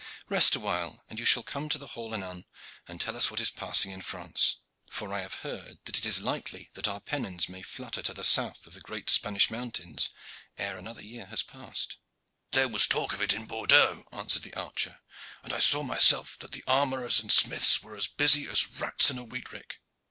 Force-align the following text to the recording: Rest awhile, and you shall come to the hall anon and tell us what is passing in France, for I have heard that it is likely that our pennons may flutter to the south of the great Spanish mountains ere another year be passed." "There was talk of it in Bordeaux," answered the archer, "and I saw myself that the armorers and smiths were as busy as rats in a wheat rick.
Rest 0.29 0.55
awhile, 0.55 1.03
and 1.11 1.19
you 1.19 1.25
shall 1.25 1.43
come 1.43 1.69
to 1.69 1.77
the 1.77 1.89
hall 1.89 2.15
anon 2.15 2.45
and 2.87 2.99
tell 2.99 3.15
us 3.15 3.29
what 3.29 3.39
is 3.39 3.51
passing 3.51 3.91
in 3.91 4.01
France, 4.01 4.55
for 4.89 5.13
I 5.13 5.19
have 5.21 5.35
heard 5.45 5.77
that 5.85 5.95
it 5.99 6.07
is 6.07 6.19
likely 6.19 6.71
that 6.73 6.87
our 6.87 6.99
pennons 6.99 7.47
may 7.47 7.61
flutter 7.61 8.01
to 8.01 8.13
the 8.15 8.23
south 8.23 8.65
of 8.65 8.73
the 8.73 8.81
great 8.81 9.11
Spanish 9.11 9.51
mountains 9.51 10.09
ere 10.57 10.75
another 10.79 11.03
year 11.03 11.27
be 11.27 11.37
passed." 11.47 11.97
"There 12.49 12.67
was 12.67 12.87
talk 12.87 13.13
of 13.13 13.21
it 13.21 13.31
in 13.33 13.45
Bordeaux," 13.45 14.05
answered 14.11 14.41
the 14.41 14.55
archer, 14.55 15.01
"and 15.43 15.53
I 15.53 15.59
saw 15.59 15.83
myself 15.83 16.35
that 16.39 16.51
the 16.51 16.63
armorers 16.65 17.19
and 17.19 17.31
smiths 17.31 17.83
were 17.83 17.95
as 17.95 18.07
busy 18.07 18.47
as 18.47 18.67
rats 18.71 19.11
in 19.11 19.19
a 19.19 19.23
wheat 19.23 19.51
rick. 19.51 19.81